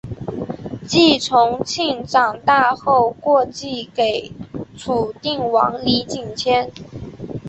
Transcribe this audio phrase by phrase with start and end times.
[0.91, 4.31] 李从庆长大后过继给
[4.75, 6.71] 楚定王李景迁。